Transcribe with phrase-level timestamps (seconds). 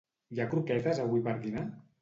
[0.35, 1.71] Hi ha croquetes avui per dinar?